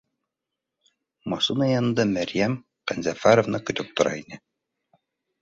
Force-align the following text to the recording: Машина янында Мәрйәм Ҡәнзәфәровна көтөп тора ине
Машина 1.33 1.67
янында 1.71 2.05
Мәрйәм 2.13 2.57
Ҡәнзәфәровна 2.93 3.61
көтөп 3.69 3.93
тора 4.01 4.17
ине 4.25 4.43